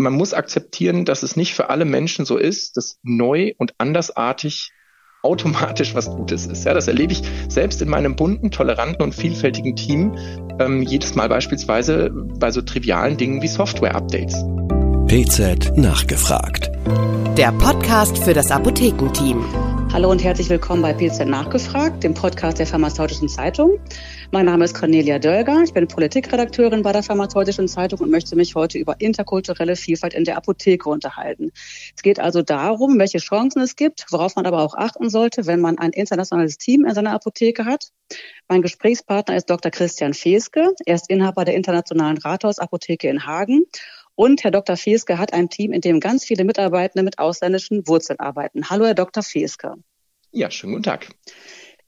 man 0.00 0.14
muss 0.14 0.34
akzeptieren, 0.34 1.04
dass 1.04 1.22
es 1.22 1.36
nicht 1.36 1.54
für 1.54 1.70
alle 1.70 1.84
Menschen 1.84 2.24
so 2.24 2.36
ist, 2.36 2.76
dass 2.76 2.98
neu 3.02 3.52
und 3.58 3.74
andersartig 3.78 4.72
automatisch 5.22 5.94
was 5.94 6.06
Gutes 6.06 6.46
ist. 6.46 6.64
Ja, 6.64 6.74
das 6.74 6.88
erlebe 6.88 7.12
ich 7.12 7.22
selbst 7.48 7.82
in 7.82 7.88
meinem 7.88 8.16
bunten, 8.16 8.50
toleranten 8.50 9.02
und 9.02 9.14
vielfältigen 9.14 9.76
Team 9.76 10.16
ähm, 10.58 10.82
jedes 10.82 11.14
Mal 11.14 11.28
beispielsweise 11.28 12.10
bei 12.10 12.50
so 12.50 12.62
trivialen 12.62 13.16
Dingen 13.16 13.42
wie 13.42 13.48
Software-Updates. 13.48 14.44
PZ 15.06 15.76
nachgefragt. 15.76 16.70
Der 17.36 17.52
Podcast 17.52 18.18
für 18.18 18.32
das 18.32 18.50
Apothekenteam. 18.50 19.44
Hallo 19.92 20.08
und 20.08 20.22
herzlich 20.22 20.48
willkommen 20.48 20.82
bei 20.82 20.92
PZ 20.92 21.26
Nachgefragt, 21.26 22.04
dem 22.04 22.14
Podcast 22.14 22.60
der 22.60 22.66
Pharmazeutischen 22.68 23.28
Zeitung. 23.28 23.80
Mein 24.30 24.46
Name 24.46 24.64
ist 24.64 24.74
Cornelia 24.74 25.18
Dölger, 25.18 25.64
ich 25.64 25.72
bin 25.72 25.88
Politikredakteurin 25.88 26.82
bei 26.82 26.92
der 26.92 27.02
Pharmazeutischen 27.02 27.66
Zeitung 27.66 27.98
und 27.98 28.10
möchte 28.10 28.36
mich 28.36 28.54
heute 28.54 28.78
über 28.78 29.00
interkulturelle 29.00 29.74
Vielfalt 29.74 30.14
in 30.14 30.22
der 30.22 30.36
Apotheke 30.36 30.88
unterhalten. 30.88 31.50
Es 31.96 32.02
geht 32.02 32.20
also 32.20 32.42
darum, 32.42 33.00
welche 33.00 33.18
Chancen 33.18 33.62
es 33.62 33.74
gibt, 33.74 34.06
worauf 34.10 34.36
man 34.36 34.46
aber 34.46 34.62
auch 34.62 34.76
achten 34.76 35.10
sollte, 35.10 35.46
wenn 35.46 35.60
man 35.60 35.76
ein 35.78 35.90
internationales 35.90 36.56
Team 36.56 36.84
in 36.84 36.94
seiner 36.94 37.12
Apotheke 37.12 37.64
hat. 37.64 37.88
Mein 38.48 38.62
Gesprächspartner 38.62 39.34
ist 39.34 39.50
Dr. 39.50 39.72
Christian 39.72 40.14
Feske. 40.14 40.72
Er 40.86 40.94
ist 40.94 41.10
Inhaber 41.10 41.44
der 41.44 41.56
Internationalen 41.56 42.18
Rathausapotheke 42.18 43.08
in 43.08 43.26
Hagen 43.26 43.64
und 44.20 44.44
Herr 44.44 44.50
Dr. 44.50 44.76
Feske 44.76 45.16
hat 45.16 45.32
ein 45.32 45.48
Team, 45.48 45.72
in 45.72 45.80
dem 45.80 45.98
ganz 45.98 46.26
viele 46.26 46.44
Mitarbeitende 46.44 47.02
mit 47.02 47.18
ausländischen 47.18 47.88
Wurzeln 47.88 48.20
arbeiten. 48.20 48.68
Hallo, 48.68 48.84
Herr 48.84 48.94
Dr. 48.94 49.22
Feske. 49.22 49.76
Ja, 50.30 50.50
schönen 50.50 50.74
guten 50.74 50.82
Tag. 50.82 51.08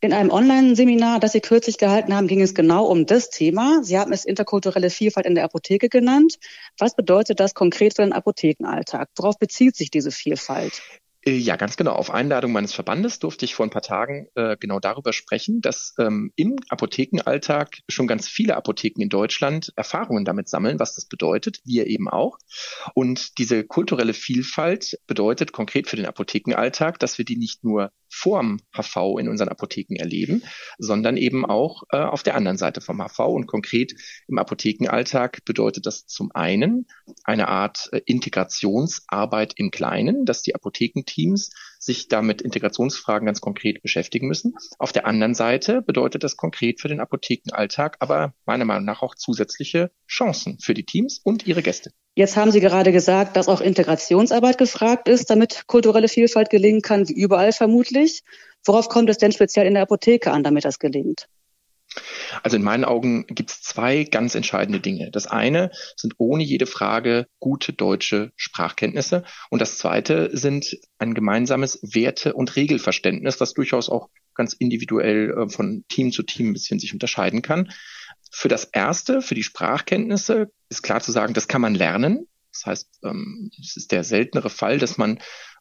In 0.01 0.15
einem 0.15 0.31
Online-Seminar, 0.31 1.21
das 1.21 1.33
Sie 1.33 1.43
kürzlich 1.43 1.77
gehalten 1.77 2.17
haben, 2.17 2.29
ging 2.29 2.41
es 2.41 2.55
genau 2.55 2.87
um 2.87 3.05
das 3.05 3.29
Thema. 3.29 3.81
Sie 3.83 3.99
haben 3.99 4.15
es 4.15 4.25
interkulturelle 4.25 4.89
Vielfalt 4.89 5.27
in 5.27 5.35
der 5.35 5.45
Apotheke 5.45 5.91
genannt. 5.91 6.39
Was 6.79 6.97
bedeutet 6.97 7.39
das 7.39 7.53
konkret 7.53 7.97
für 7.97 8.03
den 8.03 8.15
Apothekenalltag? 8.15 9.11
Worauf 9.15 9.39
bezieht 9.39 9.77
sich 9.77 9.91
diese 9.91 10.11
Vielfalt? 10.11 10.81
Äh, 11.25 11.37
ja, 11.37 11.57
ganz 11.57 11.77
genau. 11.77 11.93
Auf 11.93 12.11
Einladung 12.11 12.53
meines 12.53 12.73
Verbandes 12.73 13.19
durfte 13.19 13.45
ich 13.45 13.55
vor 13.55 13.67
ein 13.67 13.71
paar 13.71 13.83
Tagen 13.83 14.27
äh, 14.35 14.57
genau 14.59 14.81
darüber 14.81 15.13
sprechen, 15.13 15.61
dass 15.61 15.95
ähm, 15.99 16.33
im 16.37 16.57
Apothekenalltag 16.69 17.79
schon 17.89 18.07
ganz 18.07 18.29
viele 18.29 18.57
Apotheken 18.57 19.01
in 19.03 19.09
Deutschland 19.09 19.73
Erfahrungen 19.77 20.25
damit 20.25 20.49
sammeln, 20.49 20.79
was 20.79 20.95
das 20.95 21.07
bedeutet, 21.07 21.61
wir 21.65 21.87
eben 21.87 22.09
auch. 22.09 22.39
Und 22.95 23.39
diese 23.39 23.65
kulturelle 23.65 24.15
Vielfalt 24.15 24.99
bedeutet 25.07 25.53
konkret 25.53 25.89
für 25.89 25.97
den 25.97 26.07
Apothekenalltag, 26.07 26.99
dass 26.99 27.19
wir 27.19 27.25
die 27.25 27.37
nicht 27.37 27.63
nur 27.63 27.93
vorm 28.13 28.61
HV 28.73 29.19
in 29.19 29.29
unseren 29.29 29.49
Apotheken 29.49 29.97
erleben, 29.97 30.43
sondern 30.79 31.17
eben 31.17 31.47
auch 31.47 31.85
äh, 31.91 31.97
auf 31.97 32.23
der 32.23 32.35
anderen 32.35 32.59
Seite 32.59 32.81
vom 32.81 33.01
HV. 33.01 33.21
Und 33.21 33.47
konkret 33.47 33.95
im 34.29 34.39
Apothekenalltag 34.39 35.45
bedeutet 35.45 35.87
das 35.87 36.07
zum 36.07 36.31
einen 36.33 36.87
eine 37.25 37.49
Art 37.49 37.89
äh, 37.93 38.03
Integrationsarbeit 38.05 39.55
im 39.57 39.71
Kleinen, 39.71 40.27
dass 40.27 40.43
die 40.43 40.55
Apothekenteams 40.55 41.51
sich 41.79 42.09
damit 42.09 42.43
Integrationsfragen 42.43 43.27
ganz 43.27 43.41
konkret 43.41 43.83
beschäftigen 43.83 44.29
müssen. 44.29 44.55
Auf 44.79 44.93
der 44.93 45.07
anderen 45.07 45.35
Seite 45.35 45.83
bedeutet 45.83 46.23
das 46.23 46.37
konkret 46.37 46.81
für 46.81 46.89
den 46.89 47.01
Apothekenalltag 47.01 47.97
aber 47.99 48.35
meiner 48.45 48.65
Meinung 48.65 48.85
nach 48.85 49.03
auch 49.03 49.15
zusätzliche 49.15 49.91
Chancen 50.07 50.59
für 50.61 50.75
die 50.75 50.85
Teams 50.85 51.19
und 51.25 51.47
ihre 51.47 51.63
Gäste. 51.63 51.93
Jetzt 52.15 52.37
haben 52.37 52.51
Sie 52.53 52.61
gerade 52.61 52.93
gesagt, 52.93 53.37
dass 53.37 53.49
auch 53.49 53.63
Integrationsarbeit 53.63 54.59
gefragt 54.59 55.09
ist, 55.09 55.31
damit 55.31 55.67
kulturelle 55.67 56.09
Vielfalt 56.09 56.51
gelingen 56.51 56.83
kann, 56.83 57.09
wie 57.09 57.15
überall 57.15 57.53
vermutlich. 57.53 58.23
Worauf 58.65 58.89
kommt 58.89 59.09
es 59.09 59.19
denn 59.19 59.33
speziell 59.33 59.67
in 59.67 59.75
der 59.75 59.85
Apotheke 59.85 60.31
an, 60.31 60.45
damit 60.45 60.65
das 60.65 60.79
gelingt? 60.79 61.27
Also 62.43 62.57
in 62.57 62.63
meinen 62.63 62.85
Augen 62.85 63.27
gibt 63.27 63.51
es 63.51 63.61
zwei 63.63 64.05
ganz 64.05 64.35
entscheidende 64.35 64.81
Dinge. 64.81 65.11
Das 65.11 65.27
eine 65.27 65.71
sind 65.97 66.15
ohne 66.19 66.43
jede 66.43 66.67
Frage 66.67 67.27
gute 67.39 67.73
deutsche 67.73 68.33
Sprachkenntnisse 68.37 69.25
und 69.51 69.61
das 69.61 69.79
zweite 69.79 70.31
sind 70.37 70.79
ein 70.99 71.15
gemeinsames 71.15 71.81
Werte- 71.83 72.35
und 72.35 72.57
Regelverständnis, 72.57 73.37
das 73.37 73.55
durchaus 73.55 73.89
auch 73.89 74.09
ganz 74.35 74.55
individuell 74.55 75.31
äh, 75.31 75.49
von 75.49 75.85
Team 75.89 76.13
zu 76.13 76.23
Team 76.23 76.51
ein 76.51 76.53
bisschen 76.55 76.79
sich 76.79 76.93
unterscheiden 76.93 77.43
kann. 77.43 77.71
Für 78.31 78.49
das 78.49 78.65
erste, 78.65 79.21
für 79.21 79.35
die 79.35 79.43
Sprachkenntnisse, 79.43 80.51
ist 80.73 80.83
klar 80.83 81.01
zu 81.01 81.13
sagen, 81.13 81.35
das 81.35 81.49
kann 81.49 81.61
man 81.61 81.75
lernen. 81.75 82.27
Das 82.53 82.67
heißt, 82.67 82.89
ähm, 83.05 83.51
es 83.61 83.77
ist 83.77 83.93
der 83.93 84.05
seltenere 84.05 84.51
Fall, 84.51 84.79
dass 84.79 84.99
man 84.99 85.19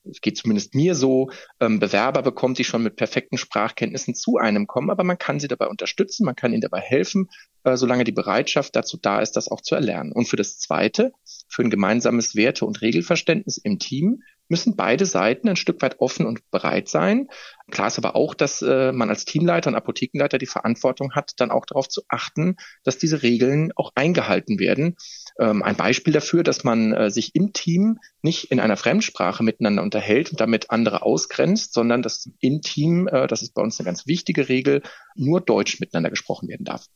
es 0.10 0.22
geht 0.22 0.38
zumindest 0.38 0.74
mir 0.74 0.96
so, 0.96 1.30
ähm, 1.60 1.80
Bewerber 1.80 2.22
bekommt, 2.22 2.58
die 2.58 2.64
schon 2.64 2.84
mit 2.84 2.96
perfekten 2.96 3.38
Sprachkenntnissen 3.38 4.16
zu 4.16 4.38
einem 4.38 4.68
kommen, 4.68 4.90
aber 4.90 5.04
man 5.04 5.18
kann 5.18 5.40
sie 5.40 5.48
dabei 5.48 5.68
unterstützen, 5.68 6.26
man 6.26 6.36
kann 6.36 6.52
ihnen 6.52 6.62
dabei 6.62 6.80
helfen, 6.80 7.30
äh, 7.64 7.78
solange 7.78 8.04
die 8.04 8.12
Bereitschaft 8.12 8.76
dazu 8.76 8.98
da 8.98 9.20
ist, 9.20 9.34
das 9.34 9.50
auch 9.50 9.62
zu 9.62 9.76
erlernen. 9.76 10.12
Und 10.12 10.28
für 10.28 10.38
das 10.38 10.58
Zweite, 10.60 11.14
für 11.48 11.62
ein 11.62 11.70
gemeinsames 11.70 12.36
Werte- 12.36 12.66
und 12.66 12.82
Regelverständnis 12.82 13.58
im 13.58 13.80
Team, 13.80 14.24
müssen 14.52 14.76
beide 14.76 15.06
Seiten 15.06 15.48
ein 15.48 15.56
Stück 15.56 15.82
weit 15.82 16.00
offen 16.00 16.26
und 16.26 16.52
bereit 16.52 16.90
sein. 16.90 17.30
Klar 17.72 17.88
ist 17.88 17.98
aber 17.98 18.18
auch, 18.18 18.36
dass 18.36 18.62
äh, 18.62 18.92
man 18.92 19.10
als 19.10 19.24
Teamleiter 19.24 19.70
und 19.70 19.76
Apothekenleiter 19.76 20.38
die 20.38 20.46
Verantwortung 20.46 21.14
hat, 21.14 21.32
dann 21.38 21.52
auch 21.52 21.66
darauf 21.66 21.88
zu 21.88 22.02
achten, 22.10 22.58
dass 22.84 22.98
diese 22.98 23.24
Regeln 23.24 23.72
auch 23.78 23.94
eingehalten 23.96 24.60
werden. 24.60 24.98
Ähm, 25.40 25.64
ein 25.64 25.78
Beispiel 25.78 26.12
dafür, 26.12 26.44
dass 26.44 26.66
man 26.66 26.92
äh, 26.92 27.10
sich 27.10 27.34
im 27.34 27.54
Team 27.54 28.00
nicht 28.22 28.52
in 28.52 28.60
einer 28.60 28.76
Fremdsprache 28.76 29.42
miteinander 29.42 29.84
unterhält 29.84 30.32
und 30.32 30.42
damit 30.42 30.70
andere 30.70 31.02
ausgrenzt, 31.02 31.74
sondern 31.74 32.02
dass 32.02 32.30
im 32.42 32.62
Team, 32.62 33.08
äh, 33.08 33.28
das 33.28 33.42
ist 33.42 33.54
bei 33.54 33.62
uns 33.62 33.80
eine 33.80 33.86
ganz 33.86 34.06
wichtige 34.06 34.50
Regel, 34.50 34.84
nur 35.16 35.40
Deutsch 35.40 35.80
miteinander 35.80 36.10
gesprochen 36.10 36.50
werden 36.50 36.66
darf. 36.66 36.88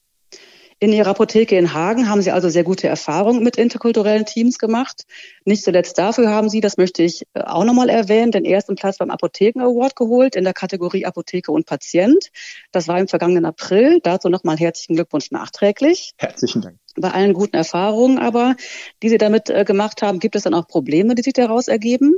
In 0.79 0.91
Ihrer 0.91 1.11
Apotheke 1.11 1.57
in 1.57 1.73
Hagen 1.73 2.09
haben 2.09 2.21
Sie 2.21 2.31
also 2.31 2.49
sehr 2.49 2.65
gute 2.65 2.87
Erfahrungen 2.87 3.43
mit 3.43 3.55
interkulturellen 3.55 4.25
Teams 4.25 4.59
gemacht. 4.59 5.05
Nicht 5.45 5.63
zuletzt 5.63 5.97
dafür 5.97 6.29
haben 6.29 6.49
Sie, 6.49 6.59
das 6.59 6.75
möchte 6.75 7.01
ich 7.01 7.23
äh, 7.33 7.41
auch 7.41 7.63
nochmal 7.63 7.89
erwähnen, 7.89 8.31
den 8.31 8.43
ersten 8.43 8.75
Platz 8.75 8.97
beim 8.97 9.09
Apotheken 9.09 9.61
Award 9.61 9.95
geholt 9.95 10.35
in 10.35 10.43
der 10.43 10.53
Kategorie 10.53 11.05
Apotheke 11.05 11.53
und 11.53 11.65
Patient. 11.65 12.29
Das 12.73 12.89
war 12.89 12.99
im 12.99 13.07
vergangenen 13.07 13.45
April. 13.45 14.01
Dazu 14.03 14.27
nochmal 14.27 14.57
herzlichen 14.57 14.95
Glückwunsch 14.95 15.31
nachträglich. 15.31 16.11
Herzlichen 16.17 16.61
Dank. 16.61 16.77
Bei 16.97 17.11
allen 17.11 17.33
guten 17.33 17.55
Erfahrungen 17.55 18.19
aber, 18.19 18.55
die 19.01 19.09
Sie 19.09 19.17
damit 19.17 19.49
äh, 19.49 19.63
gemacht 19.63 20.01
haben, 20.01 20.19
gibt 20.19 20.35
es 20.35 20.43
dann 20.43 20.53
auch 20.53 20.67
Probleme, 20.67 21.15
die 21.15 21.23
sich 21.23 21.33
daraus 21.33 21.69
ergeben? 21.69 22.15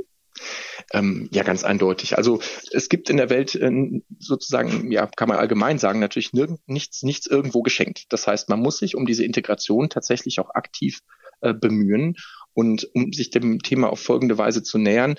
Ähm, 0.92 1.28
ja, 1.32 1.42
ganz 1.42 1.64
eindeutig. 1.64 2.16
Also 2.16 2.40
es 2.72 2.88
gibt 2.88 3.10
in 3.10 3.18
der 3.18 3.28
Welt 3.28 3.54
äh, 3.54 4.00
sozusagen, 4.18 4.90
ja, 4.90 5.06
kann 5.06 5.28
man 5.28 5.38
allgemein 5.38 5.78
sagen, 5.78 6.00
natürlich 6.00 6.32
nirgend, 6.32 6.60
nichts, 6.66 7.02
nichts 7.02 7.26
irgendwo 7.26 7.62
geschenkt. 7.62 8.06
Das 8.08 8.26
heißt, 8.26 8.48
man 8.48 8.60
muss 8.60 8.78
sich 8.78 8.96
um 8.96 9.04
diese 9.04 9.24
Integration 9.24 9.90
tatsächlich 9.90 10.40
auch 10.40 10.50
aktiv 10.54 11.00
äh, 11.40 11.52
bemühen. 11.52 12.16
Und 12.54 12.88
um 12.94 13.12
sich 13.12 13.30
dem 13.30 13.60
Thema 13.60 13.90
auf 13.90 14.00
folgende 14.00 14.38
Weise 14.38 14.62
zu 14.62 14.78
nähern, 14.78 15.16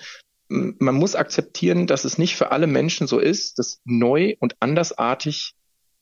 man 0.50 0.96
muss 0.96 1.16
akzeptieren, 1.16 1.86
dass 1.86 2.06
es 2.06 2.18
nicht 2.18 2.36
für 2.36 2.52
alle 2.52 2.68
Menschen 2.68 3.08
so 3.08 3.20
ist, 3.20 3.60
dass 3.60 3.82
neu 3.86 4.36
und 4.40 4.56
andersartig 4.60 5.54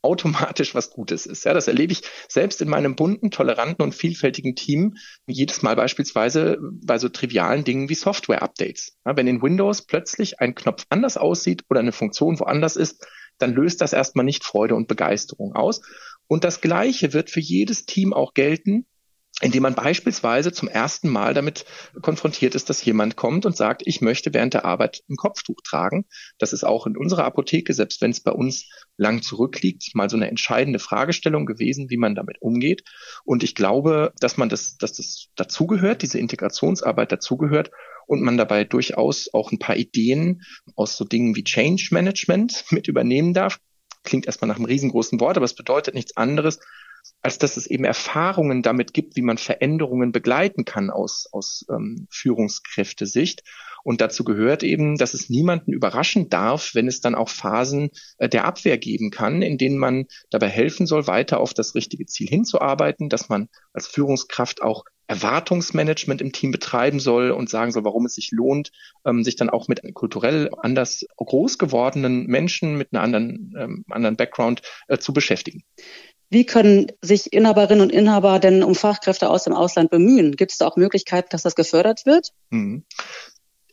automatisch 0.07 0.73
was 0.73 0.89
Gutes 0.89 1.25
ist. 1.25 1.43
Ja, 1.43 1.53
das 1.53 1.67
erlebe 1.67 1.91
ich 1.91 2.01
selbst 2.29 2.61
in 2.61 2.69
meinem 2.69 2.95
bunten, 2.95 3.29
toleranten 3.29 3.83
und 3.83 3.93
vielfältigen 3.93 4.55
Team 4.55 4.95
jedes 5.27 5.61
Mal 5.61 5.75
beispielsweise 5.75 6.57
bei 6.61 6.97
so 6.97 7.09
trivialen 7.09 7.63
Dingen 7.63 7.89
wie 7.89 7.95
Software-Updates. 7.95 8.97
Ja, 9.05 9.17
wenn 9.17 9.27
in 9.27 9.41
Windows 9.41 9.83
plötzlich 9.83 10.39
ein 10.39 10.55
Knopf 10.55 10.85
anders 10.89 11.17
aussieht 11.17 11.63
oder 11.69 11.81
eine 11.81 11.91
Funktion 11.91 12.39
woanders 12.39 12.77
ist, 12.77 13.05
dann 13.37 13.53
löst 13.53 13.81
das 13.81 13.93
erstmal 13.93 14.25
nicht 14.25 14.43
Freude 14.43 14.75
und 14.75 14.87
Begeisterung 14.87 15.53
aus. 15.53 15.81
Und 16.27 16.43
das 16.43 16.61
Gleiche 16.61 17.13
wird 17.13 17.29
für 17.29 17.39
jedes 17.39 17.85
Team 17.85 18.13
auch 18.13 18.33
gelten, 18.33 18.85
indem 19.41 19.63
man 19.63 19.75
beispielsweise 19.75 20.51
zum 20.51 20.67
ersten 20.67 21.09
Mal 21.09 21.33
damit 21.33 21.65
konfrontiert 22.01 22.55
ist, 22.55 22.69
dass 22.69 22.83
jemand 22.83 23.15
kommt 23.15 23.45
und 23.45 23.55
sagt, 23.55 23.83
ich 23.85 24.01
möchte 24.01 24.33
während 24.33 24.55
der 24.55 24.65
Arbeit 24.65 25.03
ein 25.09 25.15
Kopftuch 25.15 25.61
tragen. 25.63 26.05
Das 26.39 26.53
ist 26.53 26.63
auch 26.63 26.87
in 26.87 26.97
unserer 26.97 27.25
Apotheke, 27.25 27.73
selbst 27.73 28.01
wenn 28.01 28.11
es 28.11 28.21
bei 28.21 28.31
uns 28.31 28.67
lang 28.97 29.21
zurückliegt, 29.21 29.91
mal 29.93 30.09
so 30.09 30.17
eine 30.17 30.27
entscheidende 30.27 30.79
Fragestellung 30.79 31.45
gewesen, 31.45 31.89
wie 31.89 31.97
man 31.97 32.15
damit 32.15 32.41
umgeht. 32.41 32.83
Und 33.23 33.43
ich 33.43 33.55
glaube, 33.55 34.11
dass 34.19 34.37
man 34.37 34.49
das, 34.49 34.77
dass 34.77 34.93
das 34.93 35.27
dazugehört, 35.35 36.01
diese 36.01 36.19
Integrationsarbeit 36.19 37.11
dazugehört 37.11 37.71
und 38.07 38.21
man 38.21 38.37
dabei 38.37 38.63
durchaus 38.63 39.33
auch 39.33 39.51
ein 39.51 39.59
paar 39.59 39.77
Ideen 39.77 40.41
aus 40.75 40.97
so 40.97 41.05
Dingen 41.05 41.35
wie 41.35 41.43
Change 41.43 41.89
Management 41.91 42.65
mit 42.71 42.87
übernehmen 42.87 43.33
darf. 43.33 43.59
Klingt 44.03 44.25
erstmal 44.25 44.47
nach 44.47 44.55
einem 44.55 44.65
riesengroßen 44.65 45.19
Wort, 45.19 45.37
aber 45.37 45.45
es 45.45 45.55
bedeutet 45.55 45.93
nichts 45.93 46.17
anderes, 46.17 46.59
als 47.21 47.37
dass 47.37 47.57
es 47.57 47.67
eben 47.67 47.83
Erfahrungen 47.83 48.63
damit 48.63 48.93
gibt, 48.93 49.15
wie 49.15 49.21
man 49.21 49.37
Veränderungen 49.37 50.11
begleiten 50.11 50.65
kann 50.65 50.89
aus, 50.89 51.27
aus 51.31 51.65
ähm, 51.69 52.07
Führungskräftesicht. 52.09 53.43
Und 53.87 54.01
dazu 54.01 54.25
gehört 54.25 54.63
eben, 54.63 54.97
dass 54.97 55.13
es 55.13 55.29
niemanden 55.29 55.71
überraschen 55.71 56.27
darf, 56.27 56.71
wenn 56.73 56.89
es 56.89 56.99
dann 56.99 57.15
auch 57.15 57.29
Phasen 57.29 57.91
äh, 58.17 58.27
der 58.27 58.43
Abwehr 58.43 58.77
geben 58.77 59.11
kann, 59.11 59.41
in 59.41 59.57
denen 59.57 59.77
man 59.77 60.07
dabei 60.29 60.49
helfen 60.49 60.85
soll, 60.85 61.07
weiter 61.07 61.39
auf 61.39 61.53
das 61.53 61.73
richtige 61.73 62.05
Ziel 62.05 62.27
hinzuarbeiten, 62.27 63.07
dass 63.07 63.29
man 63.29 63.47
als 63.71 63.87
Führungskraft 63.87 64.61
auch 64.61 64.83
Erwartungsmanagement 65.07 66.19
im 66.19 66.33
Team 66.33 66.51
betreiben 66.51 66.99
soll 66.99 67.31
und 67.31 67.49
sagen 67.49 67.71
soll, 67.71 67.85
warum 67.85 68.05
es 68.05 68.15
sich 68.15 68.31
lohnt, 68.33 68.73
ähm, 69.05 69.23
sich 69.23 69.37
dann 69.37 69.49
auch 69.49 69.69
mit 69.69 69.81
kulturell 69.93 70.49
anders 70.61 71.05
groß 71.15 71.57
gewordenen 71.57 72.25
Menschen 72.25 72.75
mit 72.77 72.89
einer 72.91 73.03
anderen, 73.03 73.53
ähm, 73.57 73.85
anderen 73.89 74.17
Background 74.17 74.63
äh, 74.89 74.97
zu 74.97 75.13
beschäftigen. 75.13 75.63
Wie 76.29 76.45
können 76.45 76.87
sich 77.01 77.31
Inhaberinnen 77.31 77.83
und 77.83 77.93
Inhaber 77.93 78.39
denn 78.39 78.65
um 78.65 78.75
Fachkräfte 78.75 79.29
aus 79.29 79.45
dem 79.45 79.53
Ausland 79.53 79.89
bemühen? 79.91 80.35
Gibt 80.35 80.51
es 80.51 80.57
da 80.57 80.67
auch 80.67 80.75
Möglichkeiten, 80.75 81.29
dass 81.31 81.43
das 81.43 81.55
gefördert 81.55 82.05
wird? 82.05 82.33
Mhm. 82.49 82.83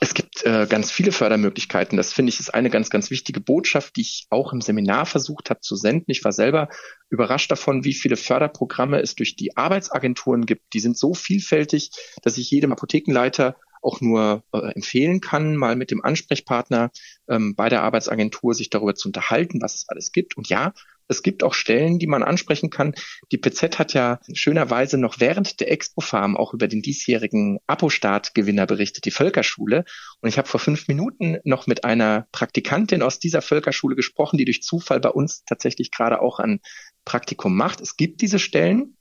Es 0.04 0.12
gibt 0.12 0.44
äh, 0.44 0.66
ganz 0.68 0.90
viele 0.90 1.12
Fördermöglichkeiten. 1.12 1.96
Das 1.96 2.12
finde 2.12 2.28
ich 2.28 2.38
ist 2.38 2.52
eine 2.52 2.68
ganz, 2.68 2.90
ganz 2.90 3.10
wichtige 3.10 3.40
Botschaft, 3.40 3.96
die 3.96 4.02
ich 4.02 4.26
auch 4.28 4.52
im 4.52 4.60
Seminar 4.60 5.06
versucht 5.06 5.48
habe 5.48 5.60
zu 5.60 5.76
senden. 5.76 6.10
Ich 6.10 6.22
war 6.24 6.32
selber 6.32 6.68
überrascht 7.08 7.50
davon, 7.50 7.84
wie 7.84 7.94
viele 7.94 8.16
Förderprogramme 8.16 9.00
es 9.00 9.14
durch 9.14 9.34
die 9.34 9.56
Arbeitsagenturen 9.56 10.44
gibt. 10.44 10.74
Die 10.74 10.80
sind 10.80 10.98
so 10.98 11.14
vielfältig, 11.14 11.90
dass 12.22 12.36
ich 12.36 12.50
jedem 12.50 12.70
Apothekenleiter 12.72 13.56
auch 13.80 14.02
nur 14.02 14.44
äh, 14.52 14.74
empfehlen 14.74 15.22
kann, 15.22 15.56
mal 15.56 15.74
mit 15.74 15.90
dem 15.90 16.04
Ansprechpartner 16.04 16.90
ähm, 17.26 17.54
bei 17.54 17.70
der 17.70 17.82
Arbeitsagentur 17.82 18.52
sich 18.52 18.68
darüber 18.68 18.94
zu 18.94 19.08
unterhalten, 19.08 19.62
was 19.62 19.74
es 19.74 19.88
alles 19.88 20.12
gibt. 20.12 20.36
Und 20.36 20.50
ja, 20.50 20.74
es 21.08 21.22
gibt 21.22 21.42
auch 21.42 21.54
Stellen, 21.54 21.98
die 21.98 22.06
man 22.06 22.22
ansprechen 22.22 22.70
kann. 22.70 22.94
Die 23.32 23.38
PZ 23.38 23.78
hat 23.78 23.94
ja 23.94 24.20
schönerweise 24.32 24.98
noch 24.98 25.20
während 25.20 25.60
der 25.60 25.70
Expo-Farm 25.70 26.36
auch 26.36 26.54
über 26.54 26.68
den 26.68 26.82
diesjährigen 26.82 27.58
Apo-Start-Gewinner 27.66 28.66
berichtet, 28.66 29.04
die 29.04 29.10
Völkerschule. 29.10 29.84
Und 30.20 30.28
ich 30.28 30.38
habe 30.38 30.48
vor 30.48 30.60
fünf 30.60 30.88
Minuten 30.88 31.38
noch 31.44 31.66
mit 31.66 31.84
einer 31.84 32.26
Praktikantin 32.32 33.02
aus 33.02 33.18
dieser 33.18 33.42
Völkerschule 33.42 33.96
gesprochen, 33.96 34.38
die 34.38 34.44
durch 34.44 34.62
Zufall 34.62 35.00
bei 35.00 35.10
uns 35.10 35.44
tatsächlich 35.44 35.90
gerade 35.90 36.20
auch 36.20 36.38
ein 36.38 36.60
Praktikum 37.04 37.54
macht. 37.56 37.80
Es 37.80 37.96
gibt 37.96 38.20
diese 38.22 38.38
Stellen, 38.38 38.96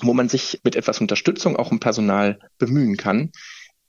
wo 0.00 0.14
man 0.14 0.28
sich 0.28 0.60
mit 0.64 0.76
etwas 0.76 1.00
Unterstützung 1.00 1.56
auch 1.56 1.72
im 1.72 1.80
Personal 1.80 2.38
bemühen 2.58 2.96
kann. 2.96 3.32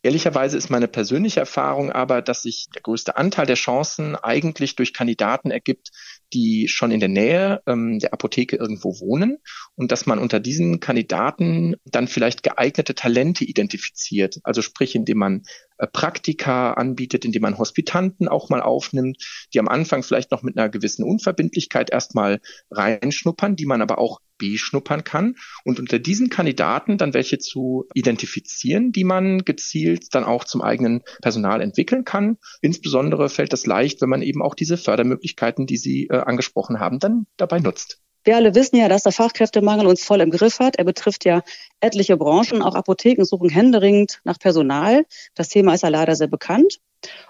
Ehrlicherweise 0.01 0.57
ist 0.57 0.69
meine 0.69 0.87
persönliche 0.87 1.41
Erfahrung 1.41 1.91
aber, 1.91 2.21
dass 2.21 2.43
sich 2.43 2.67
der 2.73 2.81
größte 2.81 3.17
Anteil 3.17 3.45
der 3.45 3.57
Chancen 3.57 4.15
eigentlich 4.15 4.75
durch 4.77 4.93
Kandidaten 4.93 5.51
ergibt, 5.51 5.89
die 6.31 6.69
schon 6.69 6.91
in 6.91 7.01
der 7.01 7.09
Nähe 7.09 7.61
ähm, 7.67 7.99
der 7.99 8.13
Apotheke 8.13 8.55
irgendwo 8.55 8.99
wohnen 9.01 9.39
und 9.75 9.91
dass 9.91 10.05
man 10.05 10.19
unter 10.19 10.39
diesen 10.39 10.79
Kandidaten 10.79 11.75
dann 11.83 12.07
vielleicht 12.07 12.43
geeignete 12.43 12.95
Talente 12.95 13.43
identifiziert. 13.43 14.39
Also 14.43 14.61
sprich, 14.61 14.95
indem 14.95 15.17
man 15.17 15.43
äh, 15.77 15.87
Praktika 15.87 16.73
anbietet, 16.73 17.25
indem 17.25 17.41
man 17.41 17.57
Hospitanten 17.57 18.29
auch 18.29 18.49
mal 18.49 18.61
aufnimmt, 18.61 19.17
die 19.53 19.59
am 19.59 19.67
Anfang 19.67 20.03
vielleicht 20.03 20.31
noch 20.31 20.43
mit 20.43 20.57
einer 20.57 20.69
gewissen 20.69 21.03
Unverbindlichkeit 21.03 21.91
erstmal 21.91 22.39
reinschnuppern, 22.71 23.57
die 23.57 23.65
man 23.65 23.81
aber 23.81 23.97
auch 23.97 24.21
beschnuppern 24.39 25.03
kann 25.03 25.35
und 25.63 25.79
unter 25.79 25.99
diesen 25.99 26.29
Kandidaten 26.29 26.97
dann 26.97 27.13
welche 27.13 27.37
zu 27.37 27.85
identifizieren, 27.93 28.91
die 28.91 29.03
man 29.03 29.45
gezielt 29.45 30.15
dann 30.15 30.23
auch 30.23 30.43
zum 30.43 30.63
eigenen 30.63 31.03
Personal 31.21 31.61
entwickeln 31.61 32.05
kann. 32.05 32.37
Insbesondere 32.61 33.29
fällt 33.29 33.53
das 33.53 33.67
leicht, 33.67 34.01
wenn 34.01 34.09
man 34.09 34.23
eben 34.23 34.41
auch 34.41 34.55
diese 34.55 34.77
Fördermöglichkeiten, 34.77 35.67
die 35.67 35.77
Sie 35.77 36.07
äh, 36.07 36.17
angesprochen 36.17 36.79
haben, 36.79 36.97
dann 36.97 37.27
dabei 37.37 37.59
nutzt. 37.59 37.99
Wir 38.23 38.35
alle 38.35 38.53
wissen 38.53 38.75
ja, 38.75 38.89
dass 38.89 39.03
der 39.03 39.11
Fachkräftemangel 39.11 39.87
uns 39.87 40.03
voll 40.03 40.21
im 40.21 40.29
Griff 40.29 40.59
hat. 40.59 40.75
Er 40.75 40.83
betrifft 40.83 41.23
ja 41.25 41.41
etliche 41.79 42.17
Branchen. 42.17 42.61
Auch 42.61 42.75
Apotheken 42.75 43.23
suchen 43.23 43.49
händeringend 43.49 44.19
nach 44.23 44.37
Personal. 44.39 45.05
Das 45.35 45.49
Thema 45.49 45.73
ist 45.73 45.83
ja 45.83 45.89
leider 45.89 46.15
sehr 46.15 46.27
bekannt. 46.27 46.79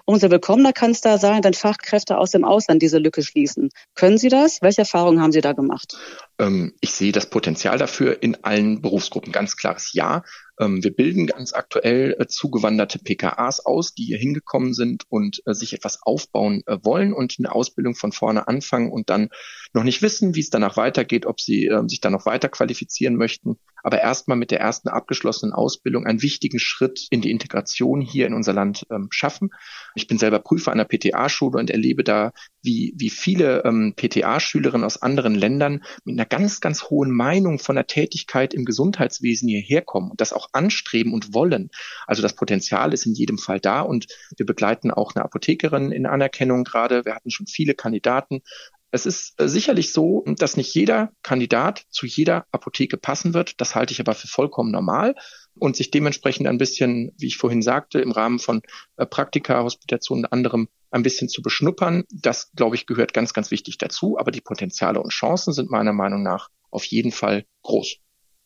Umso 0.04 0.30
willkommener 0.30 0.72
kann 0.72 0.90
es 0.90 1.00
da 1.00 1.18
sein, 1.18 1.44
wenn 1.44 1.54
Fachkräfte 1.54 2.18
aus 2.18 2.32
dem 2.32 2.44
Ausland 2.44 2.82
diese 2.82 2.98
Lücke 2.98 3.22
schließen. 3.22 3.70
Können 3.94 4.18
Sie 4.18 4.28
das? 4.28 4.60
Welche 4.62 4.80
Erfahrungen 4.80 5.20
haben 5.20 5.32
Sie 5.32 5.40
da 5.40 5.52
gemacht? 5.52 5.96
Ähm, 6.38 6.74
ich 6.80 6.92
sehe 6.92 7.12
das 7.12 7.30
Potenzial 7.30 7.78
dafür 7.78 8.22
in 8.22 8.42
allen 8.42 8.82
Berufsgruppen. 8.82 9.32
Ganz 9.32 9.56
klares 9.56 9.92
Ja. 9.92 10.24
Ähm, 10.58 10.82
wir 10.82 10.94
bilden 10.94 11.26
ganz 11.26 11.52
aktuell 11.52 12.16
äh, 12.18 12.26
zugewanderte 12.26 12.98
PKAs 12.98 13.64
aus, 13.64 13.94
die 13.94 14.04
hier 14.04 14.18
hingekommen 14.18 14.74
sind 14.74 15.04
und 15.08 15.42
äh, 15.46 15.54
sich 15.54 15.72
etwas 15.72 16.00
aufbauen 16.02 16.62
äh, 16.66 16.78
wollen 16.82 17.12
und 17.12 17.36
eine 17.38 17.52
Ausbildung 17.52 17.94
von 17.94 18.12
vorne 18.12 18.48
anfangen 18.48 18.90
und 18.90 19.08
dann 19.08 19.30
noch 19.72 19.84
nicht 19.84 20.02
wissen, 20.02 20.34
wie 20.34 20.40
es 20.40 20.50
danach 20.50 20.76
weitergeht, 20.76 21.24
ob 21.24 21.40
sie 21.40 21.66
ähm, 21.66 21.88
sich 21.88 22.00
dann 22.00 22.12
noch 22.12 22.26
weiter 22.26 22.48
qualifizieren 22.48 23.16
möchten 23.16 23.58
aber 23.82 24.00
erstmal 24.00 24.36
mit 24.36 24.50
der 24.50 24.60
ersten 24.60 24.88
abgeschlossenen 24.88 25.52
Ausbildung 25.52 26.06
einen 26.06 26.22
wichtigen 26.22 26.58
Schritt 26.58 27.06
in 27.10 27.20
die 27.20 27.30
Integration 27.30 28.00
hier 28.00 28.26
in 28.26 28.34
unser 28.34 28.52
Land 28.52 28.86
ähm, 28.90 29.08
schaffen. 29.10 29.50
Ich 29.94 30.06
bin 30.06 30.18
selber 30.18 30.38
Prüfer 30.38 30.72
an 30.72 30.78
der 30.78 30.84
PTA-Schule 30.84 31.58
und 31.58 31.70
erlebe 31.70 32.04
da, 32.04 32.32
wie, 32.62 32.94
wie 32.96 33.10
viele 33.10 33.64
ähm, 33.64 33.94
PTA-Schülerinnen 33.96 34.84
aus 34.84 35.00
anderen 35.00 35.34
Ländern 35.34 35.82
mit 36.04 36.14
einer 36.14 36.26
ganz, 36.26 36.60
ganz 36.60 36.84
hohen 36.90 37.10
Meinung 37.10 37.58
von 37.58 37.76
der 37.76 37.86
Tätigkeit 37.86 38.54
im 38.54 38.64
Gesundheitswesen 38.64 39.48
hierher 39.48 39.82
kommen 39.82 40.10
und 40.10 40.20
das 40.20 40.32
auch 40.32 40.48
anstreben 40.52 41.12
und 41.12 41.34
wollen. 41.34 41.70
Also 42.06 42.22
das 42.22 42.34
Potenzial 42.34 42.92
ist 42.92 43.06
in 43.06 43.14
jedem 43.14 43.38
Fall 43.38 43.60
da 43.60 43.80
und 43.80 44.06
wir 44.36 44.46
begleiten 44.46 44.90
auch 44.90 45.14
eine 45.14 45.24
Apothekerin 45.24 45.92
in 45.92 46.06
Anerkennung 46.06 46.64
gerade. 46.64 47.04
Wir 47.04 47.14
hatten 47.14 47.30
schon 47.30 47.46
viele 47.46 47.74
Kandidaten 47.74 48.42
es 48.90 49.06
ist 49.06 49.40
äh, 49.40 49.48
sicherlich 49.48 49.92
so, 49.92 50.24
dass 50.26 50.56
nicht 50.56 50.74
jeder 50.74 51.12
Kandidat 51.22 51.84
zu 51.90 52.06
jeder 52.06 52.46
Apotheke 52.50 52.96
passen 52.96 53.34
wird. 53.34 53.60
Das 53.60 53.74
halte 53.74 53.92
ich 53.92 54.00
aber 54.00 54.14
für 54.14 54.28
vollkommen 54.28 54.70
normal 54.70 55.14
und 55.58 55.76
sich 55.76 55.90
dementsprechend 55.90 56.46
ein 56.46 56.58
bisschen, 56.58 57.12
wie 57.18 57.26
ich 57.26 57.36
vorhin 57.36 57.62
sagte, 57.62 58.00
im 58.00 58.12
Rahmen 58.12 58.38
von 58.38 58.62
äh, 58.96 59.06
Praktika, 59.06 59.62
Hospitation 59.62 60.20
und 60.20 60.32
anderem 60.32 60.68
ein 60.90 61.02
bisschen 61.02 61.28
zu 61.28 61.42
beschnuppern. 61.42 62.04
Das, 62.10 62.50
glaube 62.52 62.76
ich, 62.76 62.86
gehört 62.86 63.14
ganz, 63.14 63.32
ganz 63.32 63.50
wichtig 63.50 63.78
dazu. 63.78 64.18
Aber 64.18 64.30
die 64.30 64.40
Potenziale 64.40 65.00
und 65.00 65.10
Chancen 65.10 65.52
sind 65.52 65.70
meiner 65.70 65.92
Meinung 65.92 66.22
nach 66.22 66.48
auf 66.70 66.84
jeden 66.84 67.12
Fall 67.12 67.44
groß. 67.62 67.96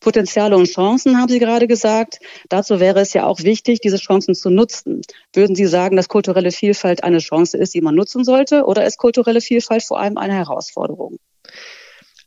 Potenziale 0.05 0.55
und 0.55 0.67
Chancen, 0.67 1.17
haben 1.17 1.29
Sie 1.29 1.39
gerade 1.39 1.65
gesagt. 1.65 2.19
Dazu 2.47 2.79
wäre 2.79 2.99
es 2.99 3.13
ja 3.13 3.25
auch 3.25 3.41
wichtig, 3.41 3.79
diese 3.81 3.97
Chancen 3.97 4.35
zu 4.35 4.51
nutzen. 4.51 5.01
Würden 5.33 5.55
Sie 5.55 5.65
sagen, 5.65 5.95
dass 5.95 6.09
kulturelle 6.09 6.51
Vielfalt 6.51 7.03
eine 7.03 7.17
Chance 7.17 7.57
ist, 7.57 7.73
die 7.73 7.81
man 7.81 7.95
nutzen 7.95 8.23
sollte, 8.23 8.65
oder 8.65 8.85
ist 8.85 8.97
kulturelle 8.97 9.41
Vielfalt 9.41 9.83
vor 9.83 9.99
allem 9.99 10.19
eine 10.19 10.35
Herausforderung? 10.35 11.17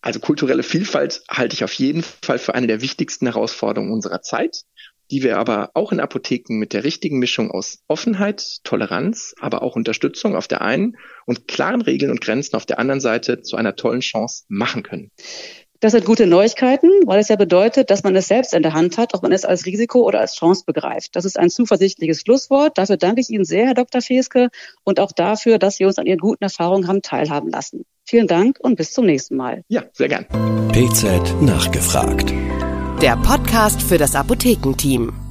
Also 0.00 0.18
kulturelle 0.18 0.64
Vielfalt 0.64 1.22
halte 1.30 1.54
ich 1.54 1.62
auf 1.62 1.72
jeden 1.74 2.02
Fall 2.02 2.40
für 2.40 2.56
eine 2.56 2.66
der 2.66 2.82
wichtigsten 2.82 3.26
Herausforderungen 3.26 3.92
unserer 3.92 4.22
Zeit, 4.22 4.64
die 5.12 5.22
wir 5.22 5.38
aber 5.38 5.70
auch 5.74 5.92
in 5.92 6.00
Apotheken 6.00 6.58
mit 6.58 6.72
der 6.72 6.82
richtigen 6.82 7.20
Mischung 7.20 7.52
aus 7.52 7.78
Offenheit, 7.86 8.58
Toleranz, 8.64 9.36
aber 9.38 9.62
auch 9.62 9.76
Unterstützung 9.76 10.34
auf 10.34 10.48
der 10.48 10.62
einen 10.62 10.96
und 11.26 11.46
klaren 11.46 11.82
Regeln 11.82 12.10
und 12.10 12.20
Grenzen 12.20 12.56
auf 12.56 12.66
der 12.66 12.80
anderen 12.80 13.00
Seite 13.00 13.40
zu 13.40 13.54
einer 13.56 13.76
tollen 13.76 14.00
Chance 14.00 14.46
machen 14.48 14.82
können. 14.82 15.12
Das 15.80 15.92
sind 15.92 16.04
gute 16.04 16.26
Neuigkeiten, 16.26 16.88
weil 17.06 17.20
es 17.20 17.28
ja 17.28 17.36
bedeutet, 17.36 17.90
dass 17.90 18.02
man 18.02 18.16
es 18.16 18.26
selbst 18.26 18.52
in 18.52 18.64
der 18.64 18.72
Hand 18.72 18.98
hat, 18.98 19.14
ob 19.14 19.22
man 19.22 19.30
es 19.30 19.44
als 19.44 19.64
Risiko 19.64 20.00
oder 20.00 20.18
als 20.18 20.34
Chance 20.34 20.64
begreift. 20.66 21.14
Das 21.14 21.24
ist 21.24 21.38
ein 21.38 21.50
zuversichtliches 21.50 22.20
Schlusswort. 22.22 22.76
Dafür 22.76 22.96
danke 22.96 23.20
ich 23.20 23.30
Ihnen 23.30 23.44
sehr, 23.44 23.66
Herr 23.66 23.74
Dr. 23.74 24.00
Feske, 24.00 24.48
und 24.82 24.98
auch 24.98 25.12
dafür, 25.12 25.58
dass 25.58 25.76
Sie 25.76 25.84
uns 25.84 25.98
an 25.98 26.06
Ihren 26.06 26.18
guten 26.18 26.42
Erfahrungen 26.42 26.88
haben 26.88 27.00
teilhaben 27.00 27.50
lassen. 27.50 27.84
Vielen 28.04 28.26
Dank 28.26 28.58
und 28.60 28.74
bis 28.74 28.92
zum 28.92 29.06
nächsten 29.06 29.36
Mal. 29.36 29.62
Ja, 29.68 29.84
sehr 29.92 30.08
gern. 30.08 30.26
PZ 30.72 31.40
nachgefragt. 31.42 32.32
Der 33.00 33.16
Podcast 33.16 33.80
für 33.80 33.98
das 33.98 34.16
Apothekenteam. 34.16 35.27